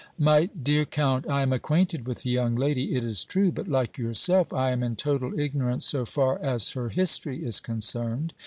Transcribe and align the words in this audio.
"My 0.17 0.45
dear 0.47 0.83
Count, 0.83 1.29
I 1.29 1.43
am 1.43 1.53
acquainted 1.53 2.07
with 2.07 2.23
the 2.23 2.31
young 2.31 2.55
lady, 2.55 2.95
it 2.95 3.03
is 3.03 3.23
true, 3.23 3.51
but, 3.51 3.67
like 3.67 3.99
yourself, 3.99 4.51
I 4.51 4.71
am 4.71 4.81
in 4.81 4.95
total 4.95 5.39
ignorance 5.39 5.85
so 5.85 6.05
far 6.05 6.39
as 6.41 6.71
her 6.71 6.89
history 6.89 7.45
is 7.45 7.59
concerned. 7.59 8.33